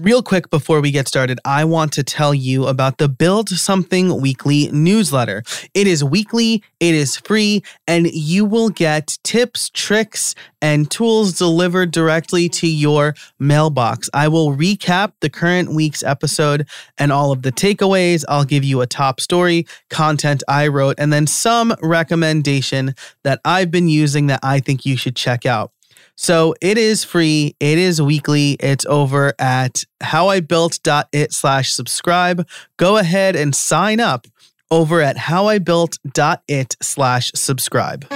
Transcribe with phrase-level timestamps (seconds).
[0.00, 4.20] Real quick before we get started, I want to tell you about the Build Something
[4.20, 5.44] Weekly newsletter.
[5.72, 11.92] It is weekly, it is free, and you will get tips, tricks, and tools delivered
[11.92, 14.10] directly to your mailbox.
[14.12, 16.66] I will recap the current week's episode
[16.98, 18.24] and all of the takeaways.
[18.28, 23.70] I'll give you a top story, content I wrote, and then some recommendation that I've
[23.70, 25.70] been using that I think you should check out.
[26.16, 27.56] So it is free.
[27.58, 28.52] It is weekly.
[28.60, 32.46] It's over at howibuilt.it slash subscribe.
[32.76, 34.26] Go ahead and sign up
[34.70, 38.10] over at howibuilt.it slash subscribe.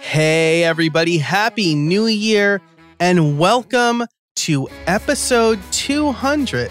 [0.00, 1.18] Hey, everybody.
[1.18, 2.60] Happy New Year
[3.00, 4.04] and welcome
[4.36, 6.70] to episode 200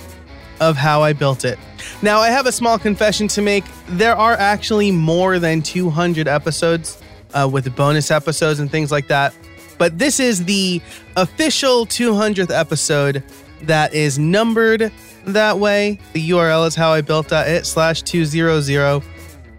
[0.70, 1.60] of How I Built It.
[2.02, 3.64] Now, I have a small confession to make.
[3.88, 7.02] There are actually more than 200 episodes
[7.34, 9.36] uh, with bonus episodes and things like that.
[9.78, 10.82] But this is the
[11.16, 13.24] official 200th episode
[13.64, 14.92] that is numbered
[15.26, 16.00] that way.
[16.14, 19.04] The URL is howibuilt.it slash 200.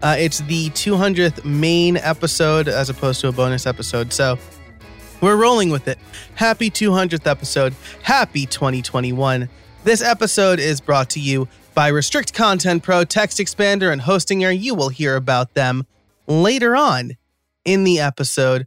[0.01, 4.13] Uh, it's the 200th main episode as opposed to a bonus episode.
[4.13, 4.37] So
[5.21, 5.97] we're rolling with it.
[6.35, 7.73] Happy 200th episode.
[8.03, 9.49] Happy 2021.
[9.85, 14.59] This episode is brought to you by Restrict Content Pro, Text Expander, and Hostinger.
[14.59, 15.85] You will hear about them
[16.25, 17.11] later on
[17.65, 18.65] in the episode.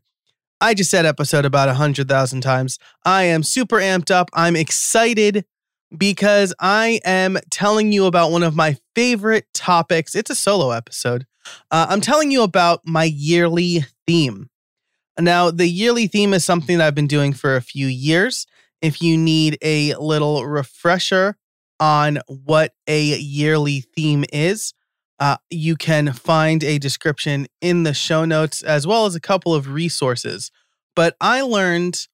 [0.61, 2.79] I just said episode about 100,000 times.
[3.05, 4.31] I am super amped up.
[4.33, 5.45] I'm excited
[5.91, 10.15] because I am telling you about one of my favorite topics.
[10.15, 11.27] It's a solo episode.
[11.73, 14.51] Uh, I'm telling you about my yearly theme.
[15.19, 18.47] Now, the yearly theme is something that I've been doing for a few years
[18.83, 21.37] if you need a little refresher
[21.81, 24.75] on what a yearly theme is,
[25.21, 29.55] uh, you can find a description in the show notes as well as a couple
[29.55, 30.51] of resources.
[30.95, 32.07] But I learned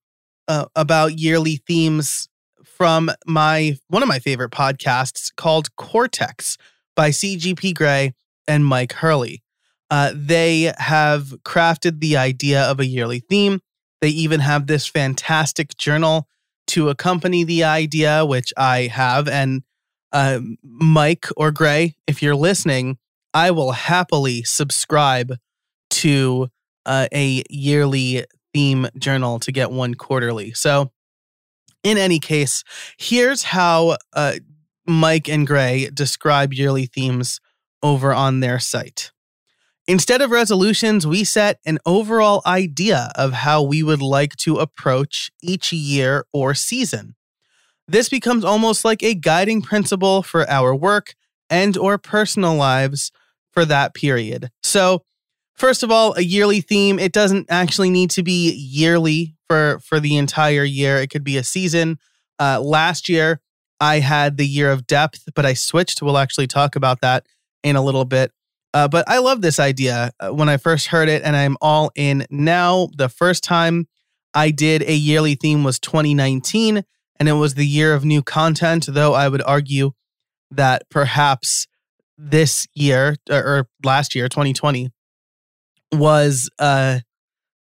[0.49, 2.29] uh, about yearly themes
[2.65, 6.57] from my one of my favorite podcasts called Cortex
[6.97, 8.15] by CGP Grey
[8.49, 9.43] and Mike Hurley.
[9.91, 13.61] Uh, they have crafted the idea of a yearly theme.
[14.01, 16.27] They even have this fantastic journal
[16.69, 19.29] to accompany the idea, which I have.
[19.29, 19.63] And
[20.13, 22.99] uh, Mike or Grey, if you're listening,
[23.33, 25.35] I will happily subscribe
[25.91, 26.49] to
[26.87, 30.53] uh, a yearly theme journal to get one quarterly.
[30.53, 30.93] So,
[31.83, 32.65] in any case,
[32.97, 34.35] here's how uh,
[34.87, 37.41] Mike and Grey describe yearly themes
[37.83, 39.11] over on their site.
[39.87, 45.31] Instead of resolutions, we set an overall idea of how we would like to approach
[45.43, 47.15] each year or season.
[47.87, 51.15] This becomes almost like a guiding principle for our work
[51.51, 53.13] and or personal lives
[53.53, 54.51] for that period.
[54.63, 55.05] So,
[55.55, 60.01] first of all, a yearly theme, it doesn't actually need to be yearly for for
[60.01, 60.97] the entire year.
[60.97, 61.99] It could be a season.
[62.39, 63.41] Uh, last year,
[63.81, 66.01] I had the year of depth, but I switched.
[66.01, 67.27] We'll actually talk about that
[67.63, 68.33] in a little bit.
[68.75, 71.93] Uh, but I love this idea uh, when I first heard it, and I'm all
[71.95, 72.89] in now.
[72.97, 73.87] The first time
[74.35, 76.83] I did a yearly theme was 2019,
[77.21, 79.93] and it was the year of new content, though I would argue
[80.51, 81.69] that perhaps
[82.19, 84.91] this year or, or last year, 2020,
[85.93, 86.99] was uh,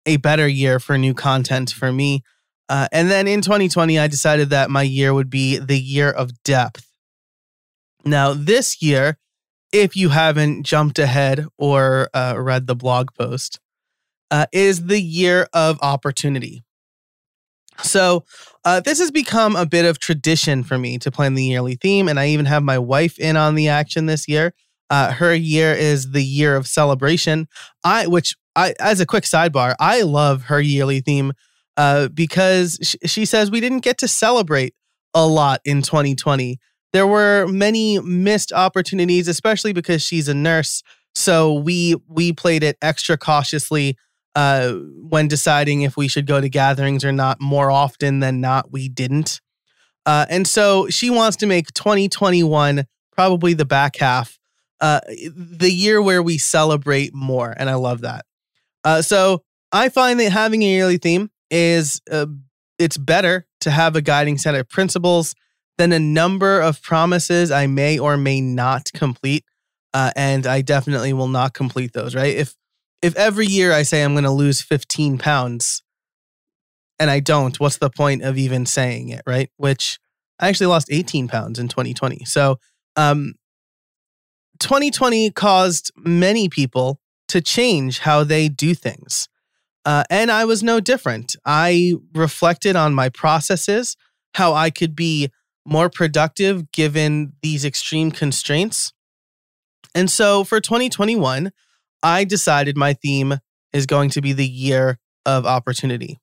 [0.05, 2.21] a better year for new content for me.
[2.67, 6.43] Uh, and then in 2020, I decided that my year would be the year of
[6.43, 6.85] depth.
[8.03, 9.17] Now, this year,
[9.71, 13.59] if you haven't jumped ahead or uh, read the blog post,
[14.31, 16.63] uh, is the year of opportunity.
[17.83, 18.25] So,
[18.65, 22.07] uh, this has become a bit of tradition for me to plan the yearly theme,
[22.07, 24.53] and I even have my wife in on the action this year.
[24.89, 27.47] Uh, her year is the year of celebration.
[27.83, 31.33] I, which I, as a quick sidebar, I love her yearly theme
[31.75, 34.73] uh, because sh- she says we didn't get to celebrate
[35.13, 36.57] a lot in 2020
[36.93, 40.83] there were many missed opportunities, especially because she's a nurse.
[41.15, 43.97] So we we played it extra cautiously
[44.35, 44.73] uh,
[45.09, 47.41] when deciding if we should go to gatherings or not.
[47.41, 49.41] More often than not, we didn't.
[50.05, 54.37] Uh, and so she wants to make 2021 probably the back half,
[54.79, 55.01] uh,
[55.35, 58.25] the year where we celebrate more, and I love that.
[58.83, 62.27] Uh, so I find that having a yearly theme is uh,
[62.79, 65.33] it's better to have a guiding set of principles
[65.77, 69.45] then a number of promises I may or may not complete.
[69.93, 72.35] Uh, and I definitely will not complete those, right?
[72.35, 72.55] If
[73.01, 75.83] if every year I say I'm going to lose 15 pounds
[76.99, 79.51] and I don't, what's the point of even saying it, right?
[79.57, 79.99] Which
[80.39, 82.25] I actually lost 18 pounds in 2020.
[82.25, 82.59] So,
[82.95, 83.35] um,
[84.59, 89.29] 2020 caused many people to change how they do things.
[89.85, 91.35] Uh, and I was no different.
[91.45, 93.95] I reflected on my processes,
[94.33, 95.29] how I could be
[95.67, 98.93] more productive given these extreme constraints.
[99.93, 101.51] And so for 2021,
[102.01, 103.39] I decided my theme
[103.73, 106.19] is going to be the year of opportunity.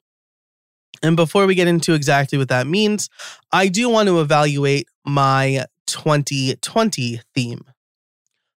[1.02, 3.10] And before we get into exactly what that means,
[3.52, 7.64] I do want to evaluate my 2020 theme.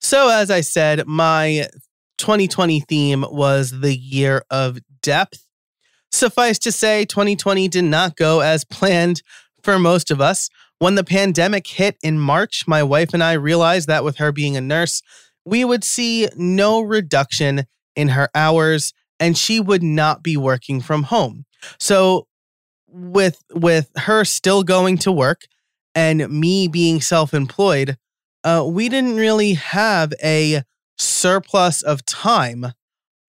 [0.01, 1.67] So, as I said, my
[2.19, 5.49] 2020 theme was the year of depth.
[6.13, 9.23] Suffice to say, 2020 did not go as planned
[9.63, 10.49] for most of us.
[10.79, 14.57] When the pandemic hit in March, my wife and I realized that with her being
[14.57, 15.03] a nurse,
[15.45, 21.05] we would see no reduction in her hours and she would not be working from
[21.05, 21.47] home.
[21.79, 22.27] So
[22.89, 25.47] with with her still going to work
[25.95, 27.97] and me being self-employed,
[28.45, 30.63] uh, we didn't really have a
[30.99, 32.73] surplus of time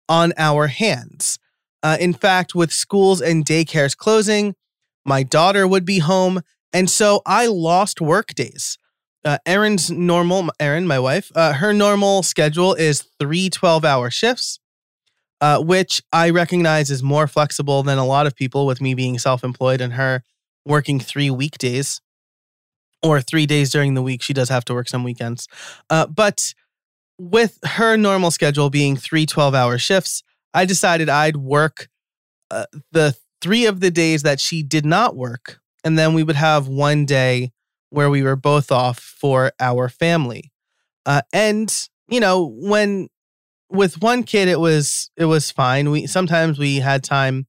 [0.09, 1.39] on our hands.
[1.81, 4.55] Uh, in fact, with schools and daycares closing,
[5.05, 6.41] my daughter would be home,
[6.77, 8.77] and so I lost work days.
[9.25, 14.59] Uh, Erin's normal, Erin, my wife, uh, her normal schedule is three 12 hour shifts
[15.41, 19.19] uh, which I recognize is more flexible than a lot of people with me being
[19.19, 20.23] self employed and her
[20.65, 22.01] working three weekdays
[23.03, 24.21] or three days during the week.
[24.21, 25.47] She does have to work some weekends.
[25.89, 26.53] Uh, but
[27.19, 31.87] with her normal schedule being three 12 hour shifts, I decided I'd work
[32.49, 35.59] uh, the three of the days that she did not work.
[35.83, 37.51] And then we would have one day
[37.89, 40.51] where we were both off for our family.
[41.05, 41.73] Uh, and,
[42.09, 43.07] you know, when
[43.69, 45.91] with one kid it was it was fine.
[45.91, 47.47] We sometimes we had time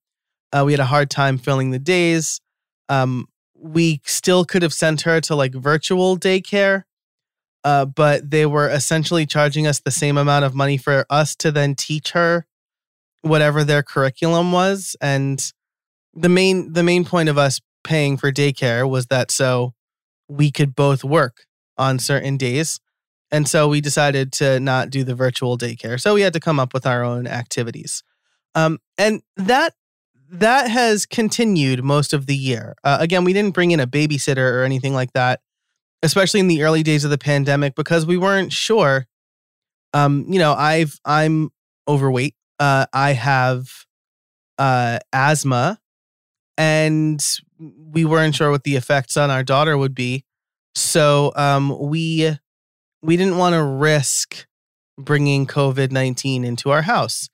[0.53, 2.41] uh, we had a hard time filling the days.
[2.89, 6.85] Um, we still could have sent her to like virtual daycare
[7.65, 11.51] uh, but they were essentially charging us the same amount of money for us to
[11.51, 12.47] then teach her
[13.23, 14.97] whatever their curriculum was.
[15.01, 15.53] And
[16.15, 19.75] the main the main point of us paying for daycare was that so
[20.29, 21.47] we could both work
[21.77, 22.81] on certain days
[23.31, 26.01] and so we decided to not do the virtual daycare.
[26.01, 28.03] So we had to come up with our own activities.
[28.55, 29.75] Um, and that
[30.31, 32.75] that has continued most of the year.
[32.85, 35.41] Uh, again, we didn't bring in a babysitter or anything like that,
[36.03, 39.07] especially in the early days of the pandemic, because we weren't sure.
[39.95, 41.51] Um, you know, I've I'm
[41.87, 42.35] overweight.
[42.59, 43.69] Uh, I have
[44.59, 45.79] uh, asthma,
[46.59, 47.25] and
[47.59, 50.25] we weren't sure what the effects on our daughter would be.
[50.75, 52.37] So um, we
[53.01, 54.47] we didn't want to risk
[54.99, 57.31] bringing COVID 19 into our house.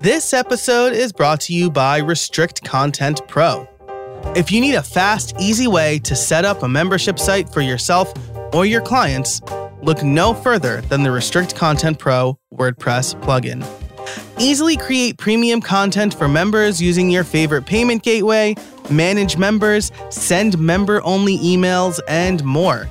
[0.00, 3.68] This episode is brought to you by Restrict Content Pro.
[4.34, 8.12] If you need a fast, easy way to set up a membership site for yourself
[8.54, 9.40] or your clients,
[9.82, 13.64] look no further than the Restrict Content Pro WordPress plugin.
[14.38, 18.54] Easily create premium content for members using your favorite payment gateway,
[18.90, 22.88] manage members, send member only emails, and more.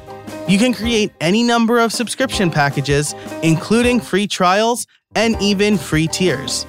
[0.48, 3.14] You can create any number of subscription packages,
[3.44, 6.66] including free trials and even free tiers.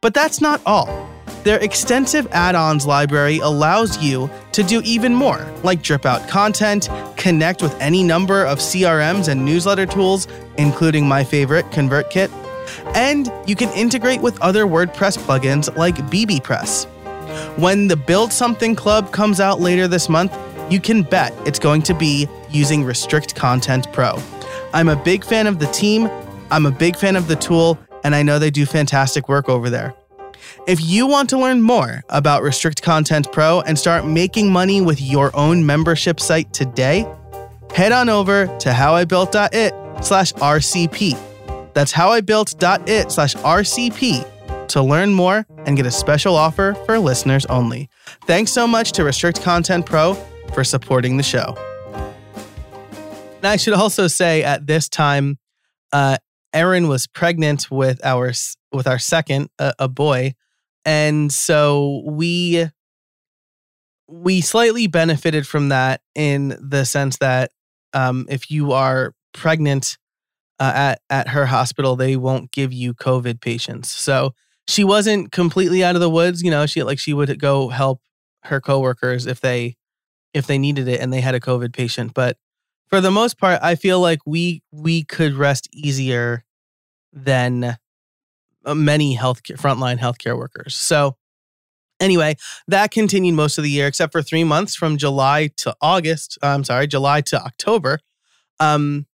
[0.00, 1.08] But that's not all.
[1.44, 6.88] Their extensive add ons library allows you to do even more, like drip out content,
[7.16, 10.26] connect with any number of CRMs and newsletter tools,
[10.58, 12.30] including my favorite, ConvertKit,
[12.94, 16.86] and you can integrate with other WordPress plugins like bbPress.
[17.58, 20.36] When the Build Something Club comes out later this month,
[20.70, 24.18] you can bet it's going to be using Restrict Content Pro.
[24.72, 26.10] I'm a big fan of the team,
[26.50, 29.70] I'm a big fan of the tool, and I know they do fantastic work over
[29.70, 29.94] there.
[30.66, 35.00] If you want to learn more about Restrict Content Pro and start making money with
[35.00, 37.06] your own membership site today,
[37.74, 41.35] head on over to howibuilt.it slash RCP.
[41.76, 47.90] That's howibuilt.it slash RCP to learn more and get a special offer for listeners only.
[48.24, 50.14] Thanks so much to Restrict Content Pro
[50.54, 51.54] for supporting the show.
[53.36, 55.38] And I should also say at this time,
[55.92, 56.16] uh,
[56.54, 58.32] Erin was pregnant with our
[58.72, 60.32] with our second, uh, a boy,
[60.86, 62.70] and so we
[64.08, 67.50] we slightly benefited from that in the sense that
[67.92, 69.98] um, if you are pregnant
[70.58, 73.90] uh, at at her hospital, they won't give you COVID patients.
[73.90, 74.34] So
[74.66, 76.42] she wasn't completely out of the woods.
[76.42, 78.00] You know, she like she would go help
[78.44, 79.76] her coworkers if they
[80.34, 82.14] if they needed it and they had a COVID patient.
[82.14, 82.36] But
[82.88, 86.44] for the most part, I feel like we we could rest easier
[87.12, 87.76] than
[88.64, 90.74] uh, many healthcare frontline healthcare workers.
[90.74, 91.16] So
[92.00, 92.36] anyway,
[92.68, 96.38] that continued most of the year, except for three months from July to August.
[96.42, 98.00] Uh, I'm sorry, July to October,
[98.60, 99.06] um,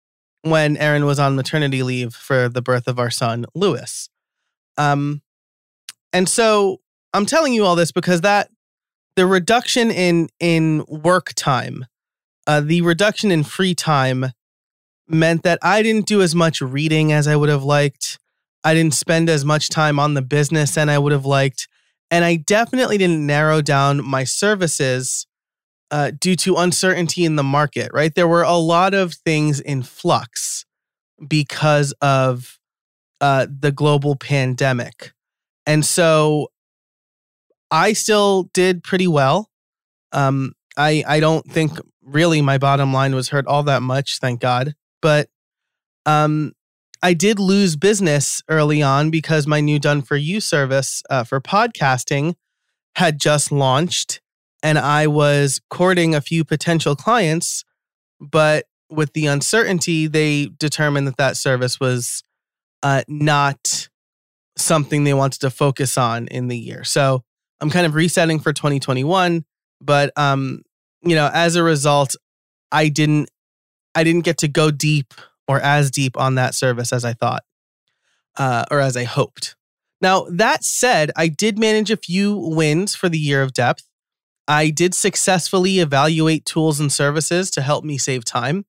[0.43, 4.09] when Erin was on maternity leave for the birth of our son Lewis.
[4.77, 5.21] Um,
[6.13, 6.81] And so
[7.13, 8.49] I'm telling you all this because that
[9.15, 11.85] the reduction in in work time,
[12.47, 14.31] uh, the reduction in free time
[15.07, 18.17] meant that I didn't do as much reading as I would have liked.
[18.63, 21.67] I didn't spend as much time on the business and I would have liked.
[22.09, 25.27] And I definitely didn't narrow down my services
[25.91, 28.15] uh, due to uncertainty in the market, right?
[28.15, 30.65] There were a lot of things in flux
[31.27, 32.57] because of
[33.19, 35.13] uh, the global pandemic.
[35.65, 36.47] And so
[37.69, 39.49] I still did pretty well.
[40.11, 44.39] Um, I I don't think really my bottom line was hurt all that much, thank
[44.39, 44.73] God.
[45.01, 45.29] But
[46.05, 46.53] um,
[47.03, 51.39] I did lose business early on because my new Done for You service uh, for
[51.39, 52.35] podcasting
[52.95, 54.21] had just launched,
[54.63, 57.63] and I was courting a few potential clients,
[58.19, 62.23] but with the uncertainty, they determined that that service was
[62.83, 63.89] uh, not
[64.57, 66.83] something they wanted to focus on in the year.
[66.83, 67.23] So
[67.59, 69.45] I'm kind of resetting for 2021,
[69.79, 70.61] but um,
[71.01, 72.15] you know, as a result,
[72.71, 73.29] I didn't
[73.95, 75.13] I didn't get to go deep
[75.47, 77.43] or as deep on that service as I thought,
[78.37, 79.55] uh, or as I hoped.
[80.01, 83.83] Now that said, I did manage a few wins for the year of depth.
[84.51, 88.65] I did successfully evaluate tools and services to help me save time.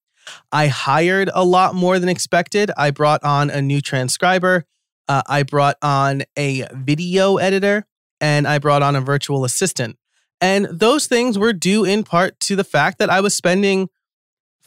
[0.52, 2.70] I hired a lot more than expected.
[2.76, 4.64] I brought on a new transcriber.
[5.08, 7.84] Uh, I brought on a video editor
[8.20, 9.98] and I brought on a virtual assistant.
[10.40, 13.88] And those things were due in part to the fact that I was spending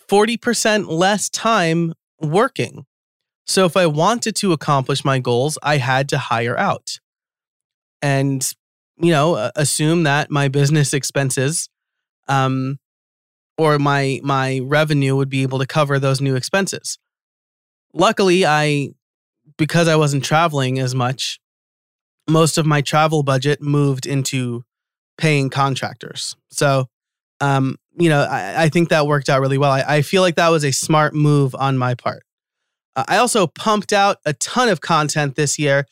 [0.10, 2.86] 40% less time working.
[3.48, 7.00] So if I wanted to accomplish my goals, I had to hire out
[8.02, 8.54] and,
[8.98, 11.70] you know, assume that my business expenses
[12.28, 12.80] um,
[13.58, 16.98] or my my revenue would be able to cover those new expenses.
[17.94, 18.90] Luckily, I
[19.58, 21.40] because I wasn't traveling as much,
[22.30, 24.64] most of my travel budget moved into
[25.18, 26.36] paying contractors.
[26.50, 26.88] So,
[27.40, 29.72] um, you know, I, I, think that worked out really well.
[29.72, 32.24] I, I, feel like that was a smart move on my part.
[32.96, 35.86] Uh, I also pumped out a ton of content this year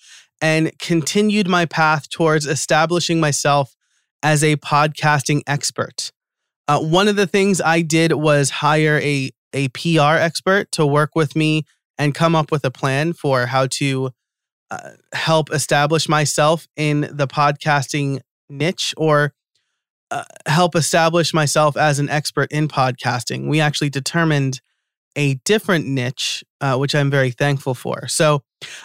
[0.43, 3.77] and continued my path towards establishing myself
[4.21, 6.11] as a podcasting expert.
[6.67, 11.15] Uh, one of the things I did was hire a, a PR expert to work
[11.15, 11.63] with me
[11.97, 14.11] and come up with a plan for how to
[14.69, 18.19] uh, help establish myself in the podcasting
[18.49, 19.33] niche or
[20.11, 23.47] uh, help establish myself as an expert in podcasting.
[23.47, 24.59] We actually determined
[25.15, 28.07] a different niche, uh, which I'm very thankful for.
[28.07, 28.41] So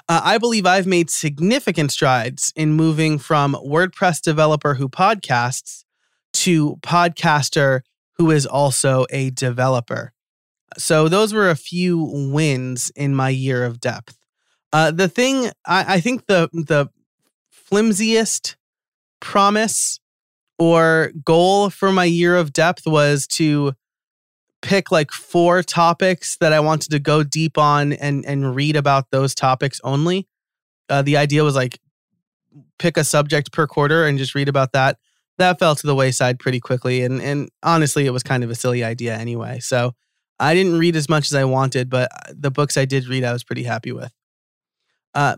[0.09, 5.85] uh, I believe I've made significant strides in moving from WordPress developer who podcasts
[6.33, 7.83] to podcaster
[8.17, 10.13] who is also a developer.
[10.77, 14.19] So those were a few wins in my year of depth.
[14.73, 16.89] Uh, the thing I, I think the the
[17.49, 18.57] flimsiest
[19.21, 20.01] promise
[20.59, 23.75] or goal for my year of depth was to
[24.63, 29.11] pick like four topics that I wanted to go deep on and and read about
[29.11, 30.29] those topics only.
[30.89, 31.81] Uh, the idea was like
[32.79, 34.99] pick a subject per quarter and just read about that.
[35.39, 38.55] That fell to the wayside pretty quickly, and and honestly, it was kind of a
[38.55, 39.61] silly idea anyway.
[39.61, 39.95] So
[40.41, 43.25] I didn't read as much as I wanted, but uh, the books I did read,
[43.25, 44.13] I was pretty happy with.
[45.15, 45.37] Uh,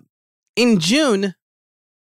[0.57, 1.35] in June,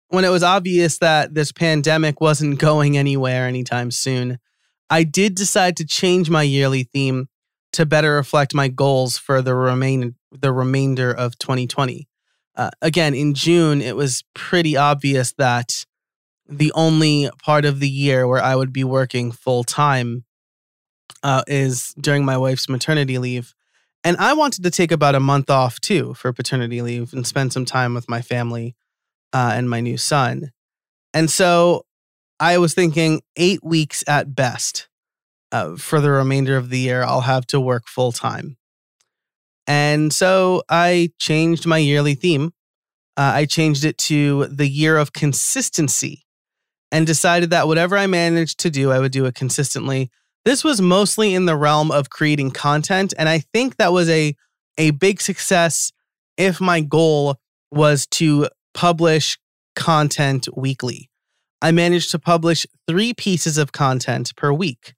[0.10, 4.40] when it was obvious that this pandemic wasn't going anywhere anytime soon,
[4.90, 7.28] I did decide to change my yearly theme
[7.74, 12.08] to better reflect my goals for the remain the remainder of 2020.
[12.56, 15.86] Uh, again, in June, it was pretty obvious that
[16.48, 20.24] the only part of the year where I would be working full time
[21.24, 23.54] uh, is during my wife's maternity leave.
[24.04, 27.52] And I wanted to take about a month off too for paternity leave and spend
[27.52, 28.76] some time with my family
[29.34, 30.52] uh, and my new son.
[31.14, 31.86] And so
[32.40, 34.88] I was thinking eight weeks at best
[35.52, 38.58] uh, for the remainder of the year, I'll have to work full time.
[39.68, 42.54] And so I changed my yearly theme.
[43.18, 46.26] Uh, I changed it to the year of consistency
[46.92, 50.12] and decided that whatever I managed to do, I would do it consistently
[50.46, 53.14] this was mostly in the realm of creating content.
[53.18, 54.36] And I think that was a,
[54.78, 55.92] a big success
[56.38, 57.38] if my goal
[57.72, 59.40] was to publish
[59.76, 61.10] content weekly.
[61.62, 64.94] I managed to publish three pieces of content per week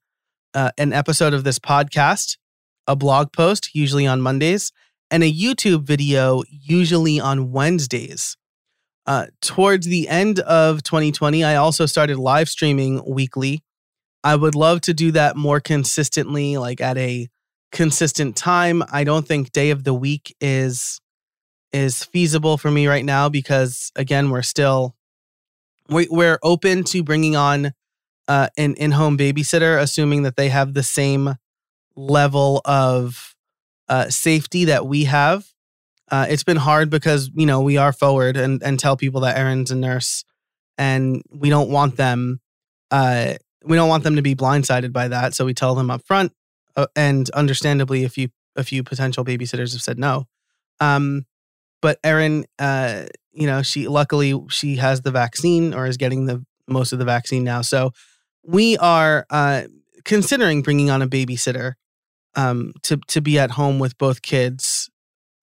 [0.54, 2.36] uh, an episode of this podcast,
[2.86, 4.72] a blog post, usually on Mondays,
[5.10, 8.36] and a YouTube video, usually on Wednesdays.
[9.06, 13.62] Uh, towards the end of 2020, I also started live streaming weekly
[14.24, 17.28] I would love to do that more consistently, like at a
[17.70, 18.82] consistent time.
[18.90, 21.00] I don't think day of the week is
[21.72, 24.96] is feasible for me right now because again, we're still
[25.88, 27.72] we, we're open to bringing on
[28.26, 31.36] uh, an in-home babysitter, assuming that they have the same
[31.96, 33.34] level of
[33.88, 35.46] uh, safety that we have.
[36.10, 39.36] Uh, it's been hard because you know we are forward and and tell people that
[39.36, 40.24] Erin's a nurse,
[40.78, 42.40] and we don't want them.
[42.90, 46.06] Uh, we don't want them to be blindsided by that, so we tell them up
[46.06, 46.32] front.
[46.76, 50.26] Uh, and understandably, a few a few potential babysitters have said no.
[50.80, 51.26] Um,
[51.82, 56.44] but Erin, uh, you know, she luckily she has the vaccine or is getting the
[56.66, 57.92] most of the vaccine now, so
[58.42, 59.62] we are uh,
[60.04, 61.74] considering bringing on a babysitter
[62.34, 64.90] um, to to be at home with both kids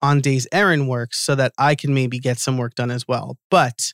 [0.02, 3.36] on days Erin works, so that I can maybe get some work done as well.
[3.50, 3.92] But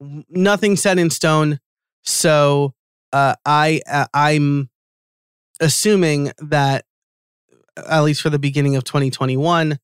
[0.00, 1.58] nothing set in stone.
[2.02, 2.74] So
[3.12, 4.70] uh, I uh, I'm
[5.60, 6.84] assuming that
[7.76, 9.78] at least for the beginning of 2021,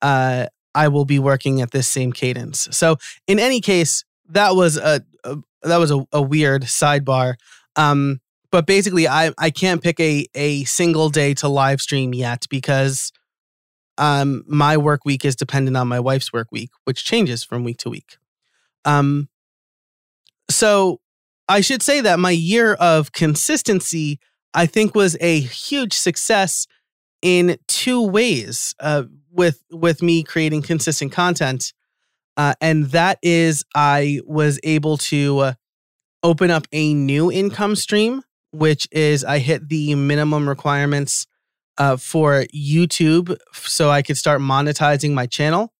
[0.00, 2.68] uh, I will be working at this same cadence.
[2.70, 7.34] So in any case, that was a, a that was a, a weird sidebar.
[7.76, 12.44] Um, but basically, I I can't pick a a single day to live stream yet
[12.50, 13.12] because
[13.98, 17.78] um my work week is dependent on my wife's work week, which changes from week
[17.78, 18.16] to week.
[18.84, 19.28] Um,
[20.50, 21.00] so
[21.48, 24.18] I should say that my year of consistency,
[24.54, 26.66] I think, was a huge success
[27.22, 28.74] in two ways.
[28.78, 31.72] Uh, with with me creating consistent content,
[32.36, 35.52] uh, and that is I was able to uh,
[36.22, 41.26] open up a new income stream, which is I hit the minimum requirements
[41.78, 45.72] uh, for YouTube so I could start monetizing my channel.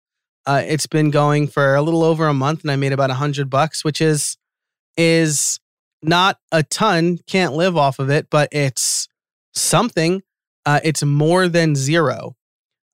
[0.45, 3.15] Uh, it's been going for a little over a month, and I made about a
[3.15, 4.37] hundred bucks, which is
[4.97, 5.59] is
[6.01, 7.19] not a ton.
[7.27, 9.07] Can't live off of it, but it's
[9.53, 10.21] something.
[10.65, 12.35] Uh, it's more than zero.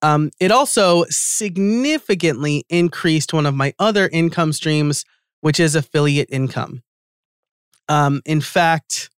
[0.02, 5.04] Um, it also significantly increased one of my other income streams,
[5.40, 6.82] which is affiliate income.
[7.88, 9.10] Um, in fact,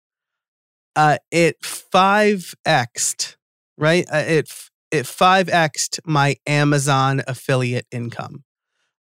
[0.96, 3.36] uh, it 5x'd,
[3.78, 4.06] right?
[4.12, 4.52] Uh, it
[4.90, 8.44] it 5x'd my Amazon affiliate income.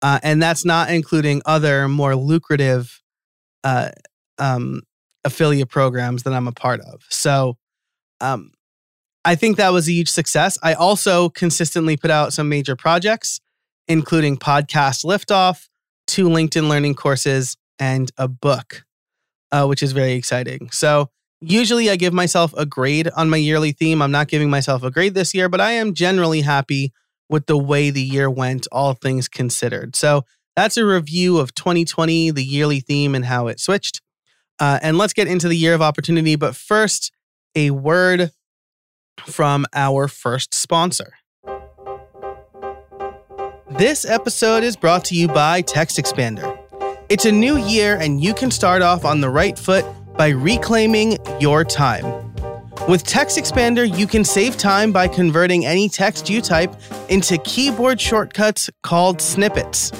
[0.02, 3.02] Uh, and that's not including other more lucrative
[3.64, 3.90] uh,
[4.38, 4.82] um,
[5.24, 7.02] affiliate programs that I'm a part of.
[7.08, 7.56] So
[8.20, 8.50] um,
[9.26, 10.56] I think that was a huge success.
[10.62, 13.40] I also consistently put out some major projects,
[13.88, 15.68] including podcast liftoff,
[16.06, 18.86] two LinkedIn learning courses, and a book
[19.52, 20.70] uh, which is very exciting.
[20.70, 21.10] So
[21.40, 24.02] usually I give myself a grade on my yearly theme.
[24.02, 26.92] I'm not giving myself a grade this year, but I am generally happy
[27.28, 29.96] with the way the year went, all things considered.
[29.96, 34.00] So that's a review of 2020, the yearly theme, and how it switched.
[34.58, 36.36] Uh, and let's get into the year of opportunity.
[36.36, 37.12] But first,
[37.54, 38.30] a word
[39.24, 41.14] from our first sponsor.
[43.70, 46.58] This episode is brought to you by Text Expander.
[47.08, 49.84] It's a new year, and you can start off on the right foot
[50.16, 52.04] by reclaiming your time.
[52.88, 56.74] With Text Expander, you can save time by converting any text you type
[57.08, 59.92] into keyboard shortcuts called snippets.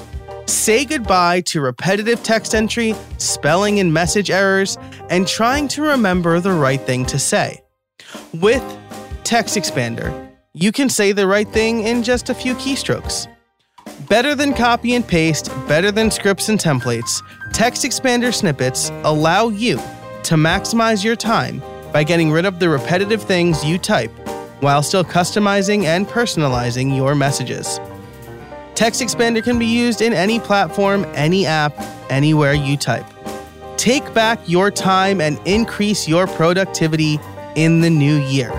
[0.46, 4.78] Say goodbye to repetitive text entry, spelling and message errors,
[5.10, 7.60] and trying to remember the right thing to say.
[8.32, 8.62] With
[9.26, 13.26] Text Expander, you can say the right thing in just a few keystrokes.
[14.08, 17.20] Better than copy and paste, better than scripts and templates,
[17.52, 19.78] text expander snippets allow you
[20.22, 21.60] to maximize your time
[21.92, 24.12] by getting rid of the repetitive things you type
[24.60, 27.80] while still customizing and personalizing your messages.
[28.76, 31.74] Text Expander can be used in any platform, any app,
[32.10, 33.06] anywhere you type.
[33.76, 37.18] Take back your time and increase your productivity
[37.56, 38.52] in the new year.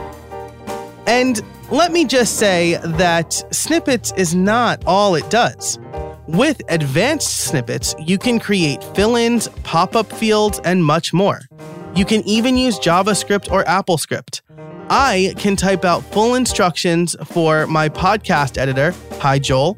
[1.07, 1.41] And
[1.71, 5.79] let me just say that snippets is not all it does.
[6.27, 11.39] With advanced snippets, you can create fill ins, pop up fields, and much more.
[11.95, 14.41] You can even use JavaScript or AppleScript.
[14.89, 19.77] I can type out full instructions for my podcast editor, Hi Joel,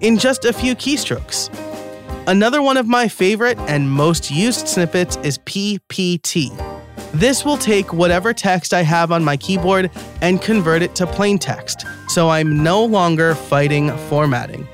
[0.00, 1.48] in just a few keystrokes.
[2.26, 6.67] Another one of my favorite and most used snippets is PPT.
[7.18, 9.90] This will take whatever text I have on my keyboard
[10.22, 14.68] and convert it to plain text, so I'm no longer fighting formatting.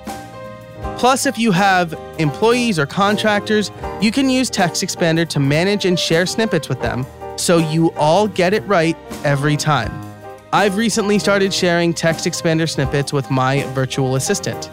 [0.98, 5.98] Plus, if you have employees or contractors, you can use Text Expander to manage and
[5.98, 9.90] share snippets with them so you all get it right every time.
[10.52, 14.70] I've recently started sharing Text Expander snippets with my virtual assistant.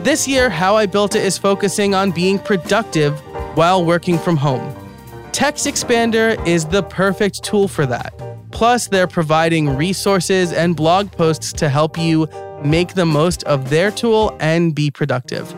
[0.00, 3.20] This year, How I Built It is focusing on being productive
[3.56, 4.74] while working from home.
[5.38, 8.12] Text Expander is the perfect tool for that.
[8.50, 12.26] Plus, they're providing resources and blog posts to help you
[12.64, 15.48] make the most of their tool and be productive.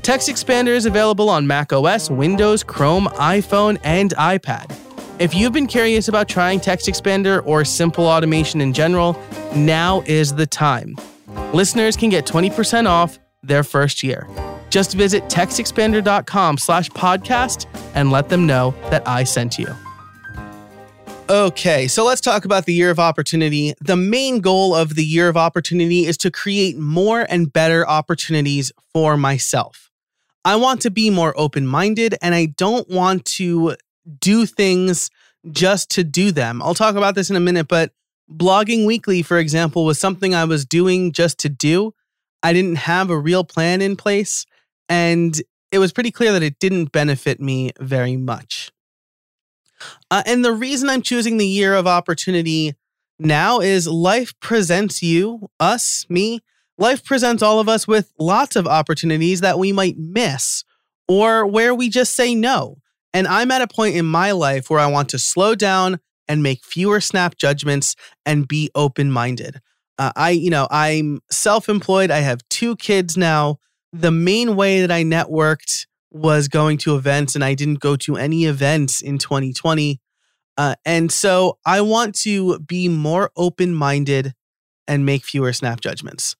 [0.00, 4.74] Text Expander is available on Mac OS, Windows, Chrome, iPhone, and iPad.
[5.18, 9.20] If you've been curious about trying Text Expander or simple automation in general,
[9.54, 10.96] now is the time.
[11.52, 14.26] Listeners can get 20% off their first year.
[14.74, 19.68] Just visit textexpander.com slash podcast and let them know that I sent you.
[21.30, 23.74] Okay, so let's talk about the year of opportunity.
[23.80, 28.72] The main goal of the year of opportunity is to create more and better opportunities
[28.92, 29.92] for myself.
[30.44, 33.76] I want to be more open minded and I don't want to
[34.18, 35.08] do things
[35.52, 36.60] just to do them.
[36.60, 37.92] I'll talk about this in a minute, but
[38.28, 41.94] blogging weekly, for example, was something I was doing just to do.
[42.42, 44.46] I didn't have a real plan in place,
[44.88, 48.70] and it was pretty clear that it didn't benefit me very much.
[50.10, 52.74] Uh, and the reason I'm choosing the year of opportunity
[53.18, 56.40] now is life presents you, us, me,
[56.78, 60.64] life presents all of us with lots of opportunities that we might miss
[61.08, 62.78] or where we just say no.
[63.12, 66.42] And I'm at a point in my life where I want to slow down and
[66.42, 67.94] make fewer snap judgments
[68.24, 69.60] and be open minded.
[69.98, 72.10] Uh, I, you know, I'm self employed.
[72.10, 73.58] I have two kids now.
[73.94, 78.16] The main way that I networked was going to events, and I didn't go to
[78.16, 80.00] any events in 2020.
[80.56, 84.34] Uh, and so I want to be more open minded
[84.88, 86.34] and make fewer snap judgments.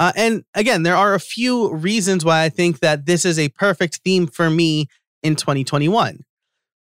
[0.00, 3.48] Uh, and again, there are a few reasons why I think that this is a
[3.50, 4.88] perfect theme for me
[5.22, 6.24] in 2021.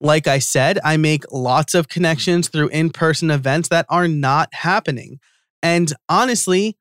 [0.02, 4.54] Like I said, I make lots of connections through in person events that are not
[4.54, 5.20] happening.
[5.64, 6.78] And honestly,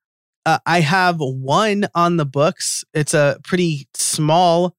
[0.47, 2.85] uh, I have one on the books.
[2.95, 4.75] It's a pretty small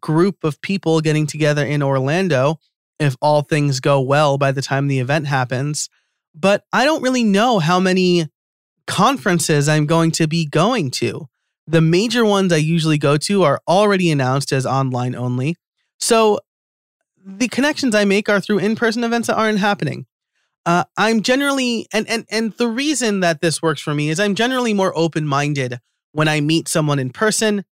[0.00, 2.58] group of people getting together in Orlando
[2.98, 5.88] if all things go well by the time the event happens.
[6.34, 8.28] But I don't really know how many
[8.86, 11.28] conferences I'm going to be going to.
[11.66, 15.56] The major ones I usually go to are already announced as online only.
[15.98, 16.40] So
[17.24, 20.06] the connections I make are through in-person events that aren't happening.
[20.66, 24.34] Uh, I'm generally and and and the reason that this works for me is I'm
[24.34, 25.80] generally more open-minded
[26.12, 27.64] when I meet someone in person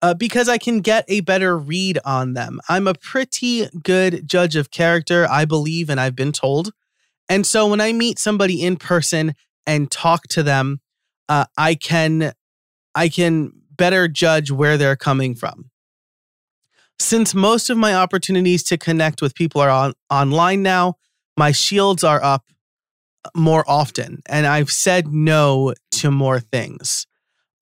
[0.00, 2.60] uh, because I can get a better read on them.
[2.68, 6.72] I'm a pretty good judge of character, I believe, and I've been told.
[7.28, 9.34] And so when I meet somebody in person
[9.66, 10.80] and talk to them,
[11.28, 12.32] uh, I can
[12.94, 15.70] I can better judge where they're coming from
[17.02, 20.94] since most of my opportunities to connect with people are on, online now,
[21.36, 22.44] my shields are up
[23.34, 27.06] more often, and I've said no to more things.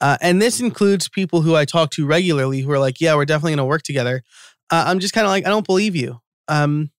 [0.00, 3.26] Uh, and this includes people who I talk to regularly who are like, yeah, we're
[3.26, 4.22] definitely going to work together.
[4.70, 6.20] Uh, I'm just kind of like, I don't believe you.
[6.48, 6.90] Um,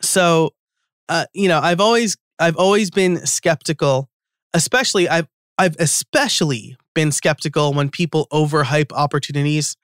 [0.00, 0.54] so,
[1.08, 4.08] uh, you know, I've always, I've always been skeptical,
[4.54, 5.26] especially I've,
[5.58, 9.76] I've especially been skeptical when people overhype opportunities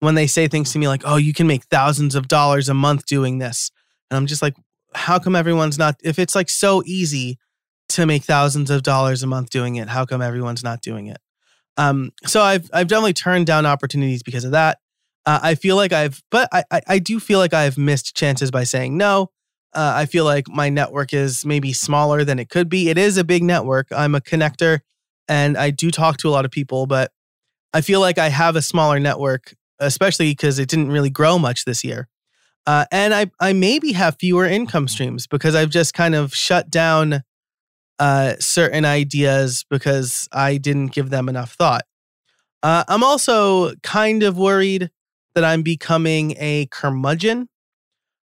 [0.00, 2.74] when they say things to me like, oh, you can make thousands of dollars a
[2.74, 3.70] month doing this.
[4.10, 4.56] And I'm just like,
[4.94, 7.38] how come everyone's not, if it's like so easy
[7.90, 11.18] to make thousands of dollars a month doing it, how come everyone's not doing it?
[11.76, 14.78] Um, so I've, I've definitely turned down opportunities because of that.
[15.24, 18.50] Uh, I feel like I've, but I, I, I, do feel like I've missed chances
[18.50, 19.30] by saying no.
[19.72, 22.90] Uh, I feel like my network is maybe smaller than it could be.
[22.90, 23.86] It is a big network.
[23.90, 24.80] I'm a connector
[25.28, 27.12] and I do talk to a lot of people, but
[27.72, 31.64] I feel like I have a smaller network especially because it didn't really grow much
[31.64, 32.08] this year.
[32.66, 36.70] Uh, and I, I maybe have fewer income streams because I've just kind of shut
[36.70, 37.22] down
[37.98, 41.84] uh, certain ideas because I didn't give them enough thought.
[42.62, 44.90] Uh, I'm also kind of worried
[45.34, 47.48] that I'm becoming a curmudgeon.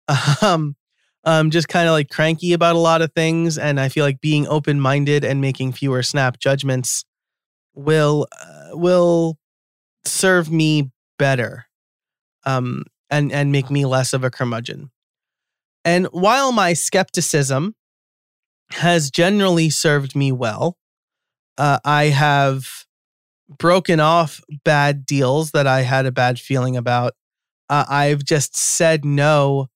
[0.42, 0.76] Um,
[1.24, 4.20] I'm just kind of like cranky about a lot of things, and I feel like
[4.20, 7.04] being open minded and making fewer snap judgments
[7.74, 9.36] will uh, will
[10.04, 11.66] serve me better
[12.44, 14.90] um, and, and make me less of a curmudgeon.
[15.84, 17.74] And while my skepticism
[18.72, 20.76] has generally served me well,
[21.58, 22.86] uh, I have
[23.58, 27.14] broken off bad deals that I had a bad feeling about.
[27.68, 29.68] Uh, I've just said no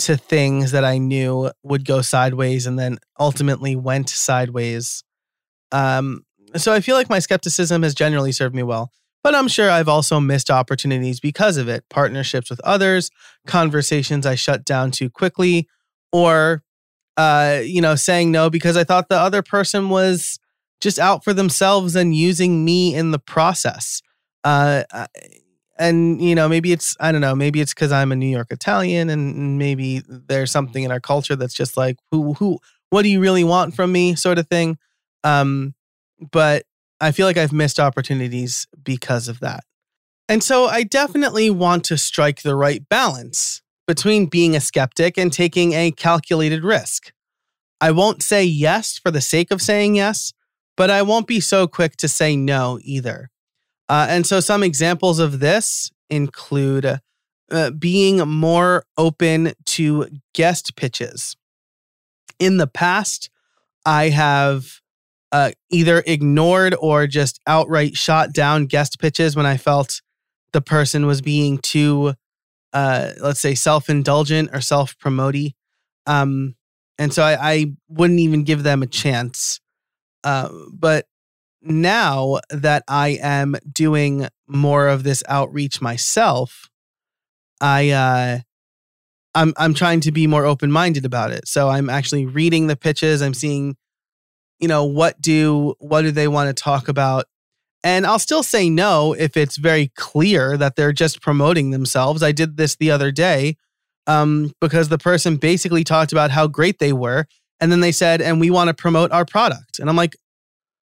[0.00, 5.02] to things that I knew would go sideways and then ultimately went sideways.
[5.72, 6.24] Um,
[6.56, 8.92] so I feel like my skepticism has generally served me well.
[9.22, 11.84] But I'm sure I've also missed opportunities because of it.
[11.90, 13.10] Partnerships with others,
[13.46, 15.68] conversations I shut down too quickly,
[16.12, 16.62] or,
[17.16, 20.38] uh, you know, saying no because I thought the other person was
[20.80, 24.02] just out for themselves and using me in the process.
[24.44, 24.84] Uh,
[25.78, 28.48] and you know maybe it's i don't know maybe it's because i'm a new york
[28.50, 32.58] italian and maybe there's something in our culture that's just like who who
[32.90, 34.14] what do you really want from me?
[34.14, 34.78] sort of thing.
[35.24, 35.74] Um
[36.32, 36.64] but
[37.00, 39.64] I feel like I've missed opportunities because of that.
[40.28, 45.32] And so I definitely want to strike the right balance between being a skeptic and
[45.32, 47.12] taking a calculated risk.
[47.80, 50.32] I won't say yes for the sake of saying yes,
[50.76, 53.30] but I won't be so quick to say no either.
[53.88, 57.00] Uh, and so some examples of this include
[57.50, 61.36] uh, being more open to guest pitches.
[62.38, 63.30] In the past,
[63.86, 64.80] I have
[65.32, 70.00] uh, either ignored or just outright shot down guest pitches when I felt
[70.52, 72.14] the person was being too,
[72.72, 75.54] uh, let's say, self indulgent or self promoty.
[76.06, 76.54] Um,
[76.98, 79.60] and so I, I, wouldn't even give them a chance.
[80.24, 81.06] Uh, but
[81.62, 86.68] now that I am doing more of this outreach myself,
[87.60, 88.38] I uh,
[89.34, 91.46] I'm I'm trying to be more open minded about it.
[91.46, 93.22] So I'm actually reading the pitches.
[93.22, 93.76] I'm seeing,
[94.58, 97.26] you know, what do what do they want to talk about,
[97.82, 102.22] and I'll still say no if it's very clear that they're just promoting themselves.
[102.22, 103.56] I did this the other day
[104.06, 107.26] um, because the person basically talked about how great they were,
[107.60, 110.16] and then they said, "And we want to promote our product." And I'm like,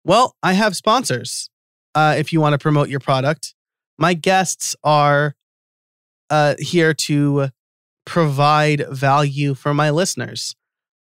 [0.04, 1.50] "Well, I have sponsors.
[1.94, 3.54] Uh, if you want to promote your product,
[3.98, 5.34] my guests are."
[6.30, 7.48] uh, here to
[8.04, 10.54] provide value for my listeners.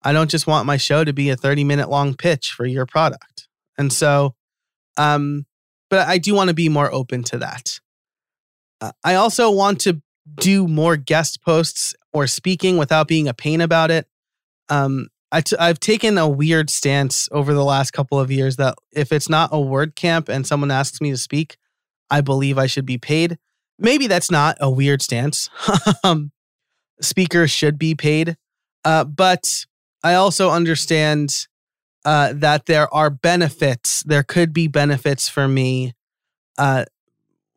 [0.05, 2.85] I don't just want my show to be a 30 minute long pitch for your
[2.85, 3.47] product.
[3.77, 4.35] And so,
[4.97, 5.45] um,
[5.89, 7.79] but I do want to be more open to that.
[8.79, 10.01] Uh, I also want to
[10.35, 14.07] do more guest posts or speaking without being a pain about it.
[14.69, 18.75] Um, i t- I've taken a weird stance over the last couple of years that
[18.93, 21.57] if it's not a WordCamp and someone asks me to speak,
[22.09, 23.37] I believe I should be paid
[23.77, 25.49] maybe that's not a weird stance.
[26.03, 26.31] Um,
[27.01, 28.37] speakers should be paid,
[28.83, 29.65] uh, but
[30.05, 31.47] I also understand
[32.05, 34.03] uh, that there are benefits.
[34.03, 35.93] There could be benefits for me
[36.59, 36.85] uh,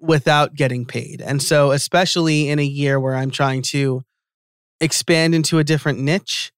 [0.01, 4.01] without getting paid, and so especially in a year where I'm trying to
[4.81, 6.51] expand into a different niche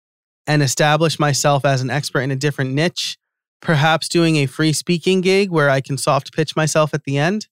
[0.46, 3.18] and establish myself as an expert in a different niche.
[3.60, 7.48] Perhaps doing a free speaking gig where I can soft pitch myself at the end.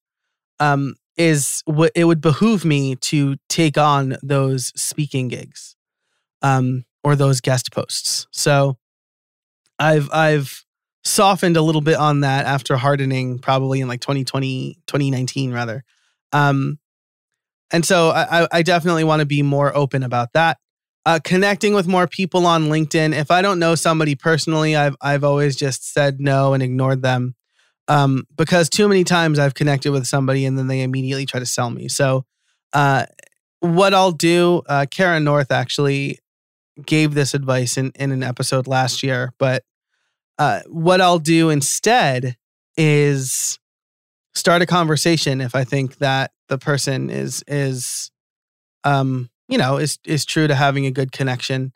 [0.60, 5.74] Um, is what it would behoove me to take on those speaking gigs
[6.42, 8.26] um, or those guest posts.
[8.30, 8.78] So
[9.78, 10.64] I've I've
[11.04, 15.84] softened a little bit on that after hardening probably in like 2020 2019 rather.
[16.32, 16.78] Um,
[17.70, 20.58] and so I, I definitely want to be more open about that.
[21.04, 23.14] Uh, connecting with more people on LinkedIn.
[23.14, 27.34] If I don't know somebody personally, I've I've always just said no and ignored them
[27.88, 31.46] um, because too many times I've connected with somebody and then they immediately try to
[31.46, 31.88] sell me.
[31.88, 32.26] So,
[32.74, 33.06] uh,
[33.60, 36.18] what I'll do, uh, Cara North actually
[36.84, 39.64] gave this advice in, in an episode last year, but
[40.38, 42.36] uh, what I'll do instead
[42.76, 43.58] is
[44.34, 48.12] start a conversation if I think that the person is is
[48.84, 51.72] um you know is is true to having a good connection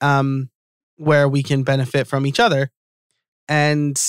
[0.00, 0.48] um
[0.96, 2.70] where we can benefit from each other
[3.46, 4.00] and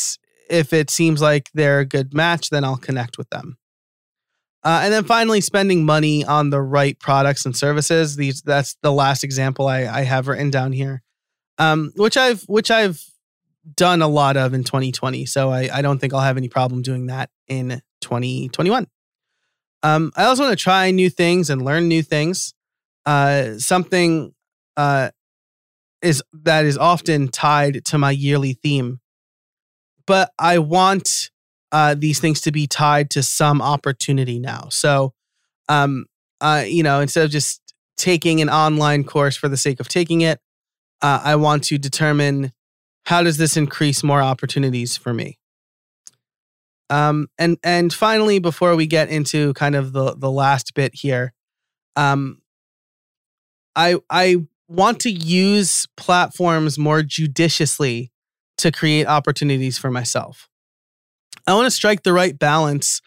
[0.50, 3.58] if it seems like they're a good match, then I'll connect with them.
[4.64, 8.16] Uh, and then finally, spending money on the right products and services.
[8.16, 11.02] These that's the last example I, I have written down here,
[11.58, 13.02] um, which I've which I've
[13.76, 15.26] done a lot of in 2020.
[15.26, 18.88] So I, I don't think I'll have any problem doing that in 2021.
[19.82, 22.54] Um, I also want to try new things and learn new things.
[23.06, 24.34] Uh, something
[24.76, 25.12] uh,
[26.02, 29.00] is that is often tied to my yearly theme
[30.10, 31.30] but I want
[31.72, 34.68] uh, these things to be tied to some opportunity now.
[34.70, 35.14] So,
[35.68, 36.06] um,
[36.42, 37.62] uh, you know, instead of just
[37.98, 40.40] taking an online course for the sake of taking it,
[41.02, 42.54] uh, I want to determine
[43.06, 45.38] how does this increase more opportunities for me.
[46.90, 51.34] Um, and and finally, before we get into kind of the the last bit here,
[51.96, 52.42] um,
[53.76, 58.12] I I want to use platforms more judiciously
[58.58, 60.50] to create opportunities for myself.
[61.48, 63.02] I want to strike the right balance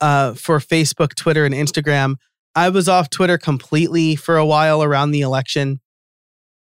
[0.00, 2.16] uh, for Facebook, Twitter, and Instagram.
[2.54, 5.80] I was off Twitter completely for a while around the election,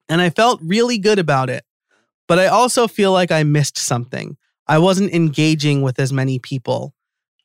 [0.10, 1.64] and I felt really good about it.
[2.28, 4.38] But I also feel like I missed something.
[4.68, 6.94] I wasn't engaging with as many people.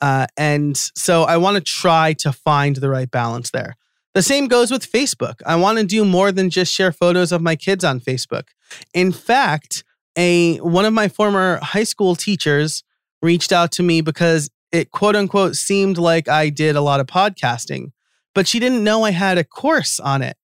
[0.00, 3.76] Uh, and so I want to try to find the right balance there.
[4.14, 5.40] The same goes with Facebook.
[5.44, 8.48] I want to do more than just share photos of my kids on Facebook.
[8.94, 9.84] In fact,
[10.16, 12.82] a one of my former high school teachers
[13.22, 17.06] reached out to me because it quote unquote seemed like I did a lot of
[17.06, 17.92] podcasting,
[18.34, 20.36] but she didn't know I had a course on it.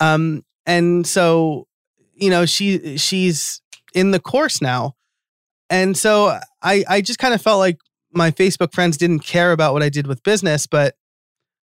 [0.00, 1.66] Um, and so,
[2.14, 3.62] you know, she she's
[3.94, 4.94] in the course now.
[5.70, 7.78] And so I I just kind of felt like
[8.12, 10.94] my Facebook friends didn't care about what I did with business, but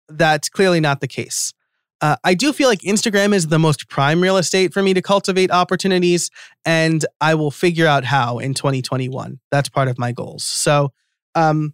[0.08, 1.52] that's clearly not the case.
[2.00, 5.02] Uh, I do feel like Instagram is the most prime real estate for me to
[5.02, 6.30] cultivate opportunities,
[6.64, 9.40] and I will figure out how in 2021.
[9.50, 10.44] That's part of my goals.
[10.44, 10.92] So,
[11.34, 11.72] um,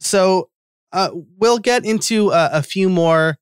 [0.00, 0.50] so
[0.92, 3.36] uh, we'll get into a, a few more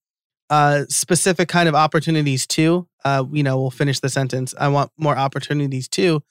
[0.51, 2.87] uh, specific kind of opportunities too.
[3.05, 4.55] Uh, you know, we'll finish the sentence.
[4.59, 6.23] I want more opportunities too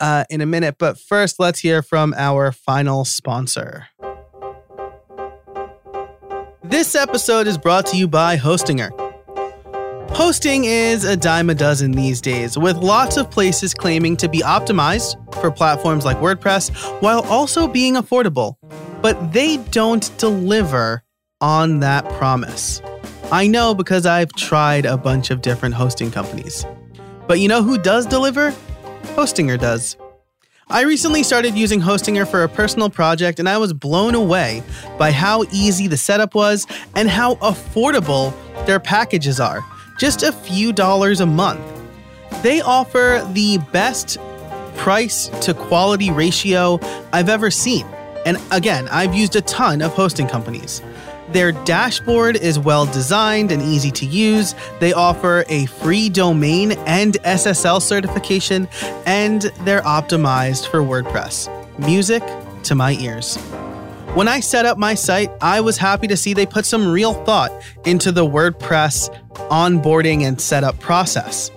[0.00, 3.88] uh, in a minute, but first, let's hear from our final sponsor.
[6.62, 8.90] This episode is brought to you by Hostinger.
[10.10, 14.40] Hosting is a dime a dozen these days, with lots of places claiming to be
[14.40, 18.56] optimized for platforms like WordPress while also being affordable.
[19.00, 21.02] But they don't deliver
[21.40, 22.82] on that promise.
[23.32, 26.66] I know because I've tried a bunch of different hosting companies.
[27.26, 28.54] But you know who does deliver?
[29.14, 29.96] Hostinger does.
[30.70, 34.62] I recently started using Hostinger for a personal project and I was blown away
[34.98, 38.32] by how easy the setup was and how affordable
[38.66, 39.66] their packages are.
[39.98, 41.60] Just a few dollars a month.
[42.42, 44.18] They offer the best
[44.76, 46.78] price to quality ratio
[47.12, 47.84] I've ever seen.
[48.24, 50.82] And again, I've used a ton of hosting companies.
[51.32, 54.54] Their dashboard is well designed and easy to use.
[54.80, 58.66] They offer a free domain and SSL certification,
[59.06, 61.48] and they're optimized for WordPress.
[61.78, 62.22] Music
[62.64, 63.36] to my ears.
[64.14, 67.14] When I set up my site, I was happy to see they put some real
[67.24, 67.52] thought
[67.84, 69.16] into the WordPress
[69.50, 71.52] onboarding and setup process.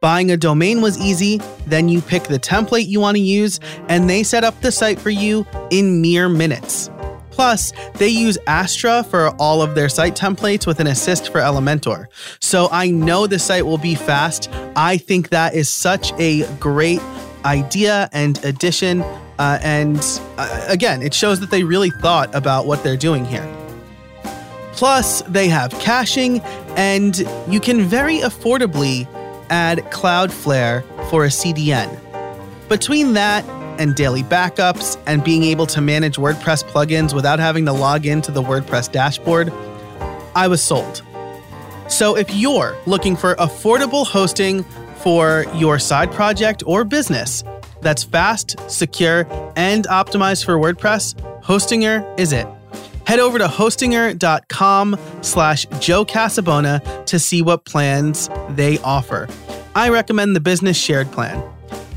[0.00, 4.08] Buying a domain was easy, then you pick the template you want to use, and
[4.08, 6.88] they set up the site for you in mere minutes.
[7.30, 12.06] Plus, they use Astra for all of their site templates with an assist for Elementor.
[12.40, 14.50] So I know the site will be fast.
[14.76, 17.00] I think that is such a great
[17.44, 19.02] idea and addition.
[19.38, 19.98] Uh, and
[20.36, 23.48] uh, again, it shows that they really thought about what they're doing here.
[24.72, 26.40] Plus, they have caching,
[26.76, 29.06] and you can very affordably
[29.50, 31.98] add Cloudflare for a CDN.
[32.68, 33.44] Between that
[33.80, 38.30] and daily backups and being able to manage WordPress plugins without having to log into
[38.30, 39.52] the WordPress dashboard,
[40.36, 41.02] I was sold.
[41.88, 44.62] So if you're looking for affordable hosting
[45.02, 47.42] for your side project or business
[47.80, 52.46] that's fast, secure, and optimized for WordPress, Hostinger is it.
[53.06, 59.28] Head over to hostinger.com slash Joe Casabona to see what plans they offer.
[59.74, 61.42] I recommend the business shared plan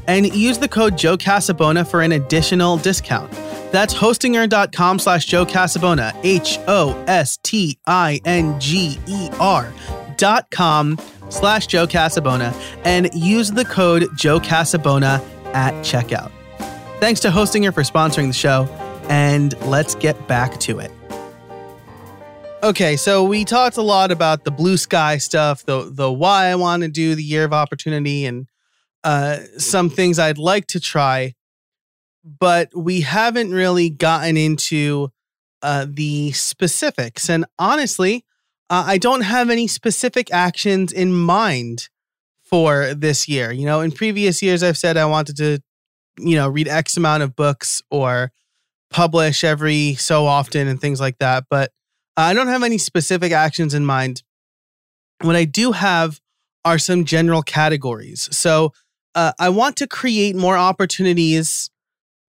[0.08, 3.32] and use the code Joe Casabona for an additional discount.
[3.72, 9.74] That's hostinger.com slash Joe Casabona, H O S T I N G E R
[10.18, 12.54] dot com slash Joe Casabona,
[12.86, 16.32] and use the code Joe Casabona at checkout.
[17.00, 18.66] Thanks to Hostinger for sponsoring the show,
[19.10, 20.92] and let's get back to it.
[22.62, 26.56] Okay, so we talked a lot about the blue sky stuff, the the why I
[26.56, 28.48] want to do the year of opportunity and
[29.04, 31.34] uh, some things I'd like to try,
[32.24, 35.10] but we haven't really gotten into
[35.62, 37.30] uh, the specifics.
[37.30, 38.26] And honestly,
[38.70, 41.90] uh, I don't have any specific actions in mind
[42.44, 43.52] for this year.
[43.52, 45.60] You know, in previous years, I've said I wanted to,
[46.20, 48.32] you know, read X amount of books or
[48.90, 51.46] publish every so often and things like that.
[51.50, 51.72] But
[52.16, 54.24] I don't have any specific actions in mind.
[55.22, 56.22] What I do have
[56.64, 58.30] are some general categories.
[58.32, 58.72] So
[59.16, 61.70] uh, I want to create more opportunities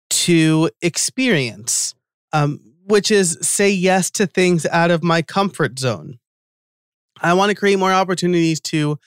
[0.10, 1.96] to experience,
[2.34, 6.20] um, which is say yes to things out of my comfort zone.
[7.22, 8.98] I want to create more opportunities to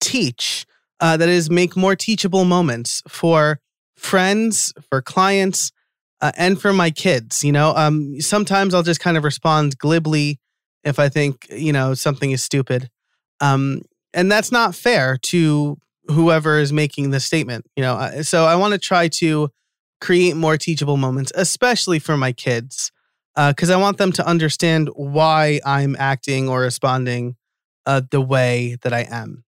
[0.00, 0.64] teach,
[1.00, 3.58] uh, that is, make more teachable moments for
[3.96, 5.72] friends, for clients,
[6.20, 7.42] uh, and for my kids.
[7.42, 10.38] You know, um, sometimes I'll just kind of respond glibly
[10.84, 12.90] if I think, you know, something is stupid.
[13.40, 18.54] Um, and that's not fair to whoever is making the statement you know so i
[18.54, 19.48] want to try to
[20.00, 22.92] create more teachable moments especially for my kids
[23.48, 27.36] because uh, i want them to understand why i'm acting or responding
[27.86, 29.44] uh, the way that i am.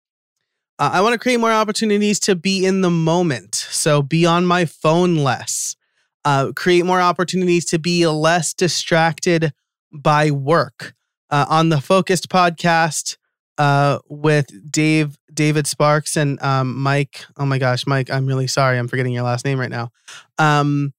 [0.79, 4.45] Uh, i want to create more opportunities to be in the moment so be on
[4.45, 5.77] my phone less
[6.25, 9.53] uh, create more opportunities to be less distracted
[9.93, 10.95] by work
[11.31, 13.17] uh, on the focused podcast
[13.63, 17.25] uh, with Dave David Sparks and um, Mike.
[17.37, 18.77] Oh my gosh, Mike, I'm really sorry.
[18.77, 19.93] I'm forgetting your last name right now.
[20.37, 20.93] Um,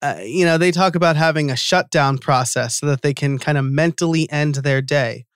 [0.00, 3.58] uh, you know, they talk about having a shutdown process so that they can kind
[3.58, 5.26] of mentally end their day.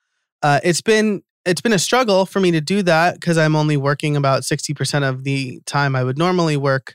[0.42, 3.76] Uh, it's been it's been a struggle for me to do that because I'm only
[3.76, 6.94] working about 60% of the time I would normally work.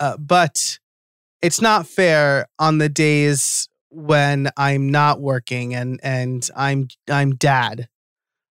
[0.00, 0.78] Uh, but
[1.42, 7.90] it's not fair on the days when I'm not working and and I'm I'm dad.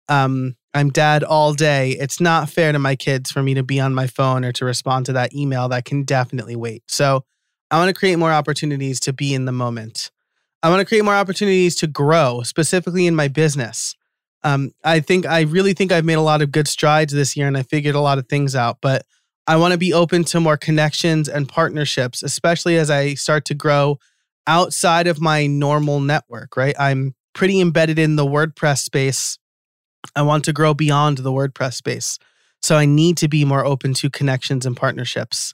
[0.10, 1.92] Um I'm dad all day.
[1.92, 4.66] It's not fair to my kids for me to be on my phone or to
[4.66, 6.84] respond to that email that can definitely wait.
[6.90, 7.24] So
[7.72, 10.12] I want to create more opportunities to be in the moment.
[10.62, 13.96] I want to create more opportunities to grow, specifically in my business.
[14.44, 17.48] Um, I think I really think I've made a lot of good strides this year
[17.48, 19.06] and I figured a lot of things out, but
[19.48, 23.54] I want to be open to more connections and partnerships, especially as I start to
[23.54, 23.98] grow
[24.48, 26.76] outside of my normal network, right?
[26.80, 29.38] I'm pretty embedded in the WordPress space.
[30.16, 32.20] I want to grow beyond the WordPress space.
[32.62, 35.54] So I need to be more open to connections and partnerships.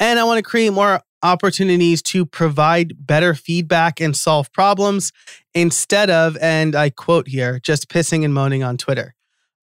[0.00, 5.12] And I want to create more opportunities to provide better feedback and solve problems
[5.54, 9.14] instead of, and I quote here, just pissing and moaning on Twitter.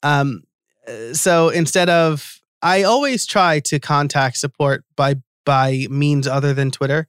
[0.03, 0.43] Um,
[1.13, 5.15] so instead of, I always try to contact support by
[5.45, 7.07] by means other than Twitter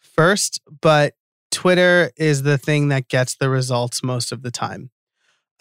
[0.00, 1.14] first, but
[1.50, 4.90] Twitter is the thing that gets the results most of the time.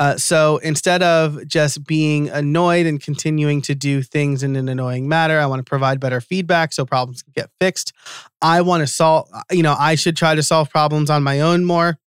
[0.02, 5.08] Uh, so instead of just being annoyed and continuing to do things in an annoying
[5.08, 7.94] manner, I want to provide better feedback so problems can get fixed.
[8.42, 11.66] I want to solve, you know, I should try to solve problems on my own
[11.66, 12.00] more.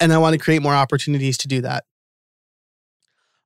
[0.00, 1.84] And I want to create more opportunities to do that.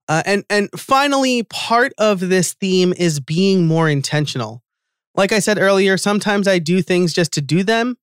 [0.08, 4.64] Uh, and and finally, part of this theme is being more intentional.
[5.14, 7.96] Like I said earlier, sometimes I do things just to do them,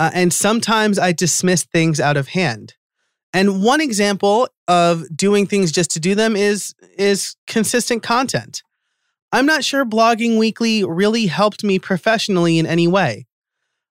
[0.00, 2.74] uh, and sometimes I dismiss things out of hand.
[3.32, 8.62] And one example of doing things just to do them is is consistent content.
[9.32, 13.26] I'm not sure blogging weekly really helped me professionally in any way.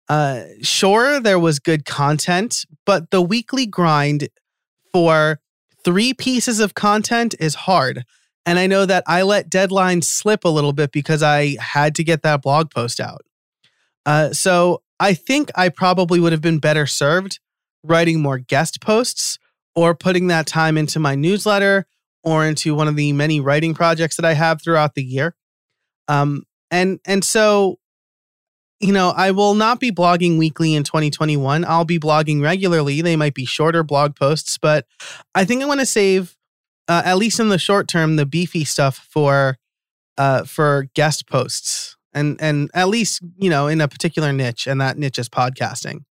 [0.10, 4.28] Uh, sure, there was good content, but the weekly grind
[4.92, 5.40] for
[5.86, 8.04] three pieces of content is hard.
[8.46, 12.04] And I know that I let deadlines slip a little bit because I had to
[12.04, 13.22] get that blog post out.
[14.06, 17.40] Uh, so I think I probably would have been better served
[17.84, 19.40] writing more guest posts
[19.76, 21.86] or putting that time into my newsletter
[22.24, 25.36] or into one of the many writing projects that I have throughout the year.
[26.08, 27.80] Um, and and so,
[28.80, 31.66] you know, I will not be blogging weekly in 2021.
[31.66, 33.02] I'll be blogging regularly.
[33.02, 34.86] They might be shorter blog posts, but
[35.36, 36.36] I think I want to save
[36.88, 39.58] uh, at least in the short term, the beefy stuff for
[40.18, 44.82] uh, for guest posts, and and at least you know in a particular niche, and
[44.82, 46.04] that niche is podcasting.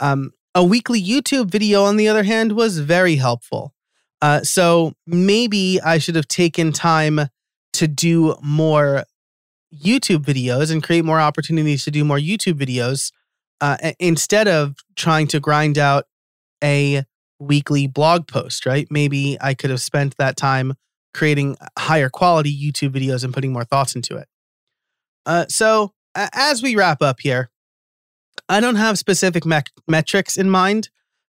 [0.00, 3.74] Um, a weekly YouTube video, on the other hand, was very helpful.
[4.20, 7.28] Uh, so maybe I should have taken time
[7.74, 9.04] to do more
[9.74, 13.12] YouTube videos and create more opportunities to do more YouTube videos
[13.60, 16.04] uh, instead of trying to grind out
[16.62, 17.04] a
[17.38, 18.86] weekly blog post, right?
[18.90, 20.74] Maybe I could have spent that time
[21.14, 24.28] creating higher quality YouTube videos and putting more thoughts into it.
[25.26, 27.50] Uh, so, as we wrap up here,
[28.48, 30.88] I don't have specific me- metrics in mind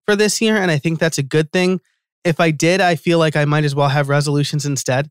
[0.04, 1.80] for this year, and I think that's a good thing.
[2.24, 5.10] If I did, I feel like I might as well have resolutions instead.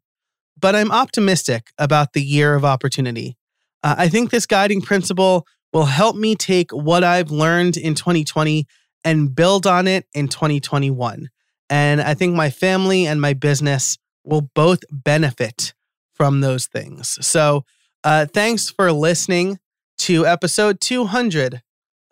[0.60, 3.38] But I'm optimistic about the year of opportunity.
[3.84, 8.68] Uh, I think this guiding principle will help me take what I've learned in 2020
[9.04, 11.30] and build on it in 2021.
[11.70, 15.74] And I think my family and my business will both benefit
[16.14, 17.18] from those things.
[17.26, 17.66] So,
[18.04, 19.60] uh, thanks for listening
[20.00, 21.62] to episode 200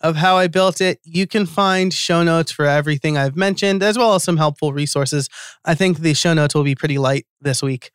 [0.01, 0.99] of How I Built It.
[1.03, 5.29] You can find show notes for everything I've mentioned, as well as some helpful resources.
[5.65, 7.91] I think the show notes will be pretty light this week,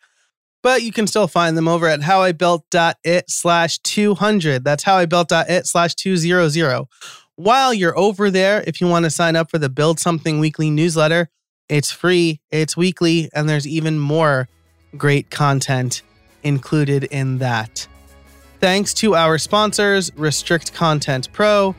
[0.62, 4.64] but you can still find them over at howibuilt.it slash 200.
[4.64, 6.86] That's howibuilt.it slash 200.
[7.36, 10.70] While you're over there, if you want to sign up for the Build Something Weekly
[10.70, 11.28] newsletter,
[11.68, 14.48] it's free, it's weekly, and there's even more
[14.96, 16.02] great content
[16.42, 17.86] included in that.
[18.60, 21.74] Thanks to our sponsors, Restrict Content Pro,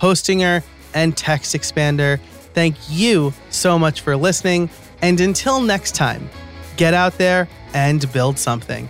[0.00, 0.62] Hostinger,
[0.94, 2.20] and TextExpander.
[2.54, 4.70] Thank you so much for listening.
[5.02, 6.28] And until next time,
[6.76, 8.88] get out there and build something.